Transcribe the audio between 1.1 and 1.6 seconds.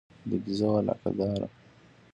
داره.